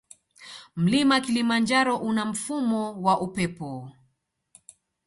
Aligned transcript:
Mlima 0.75 1.21
kilimanjaro 1.21 1.95
una 1.97 2.25
mfumo 2.25 2.93
wa 3.01 3.21
upepo 3.21 3.91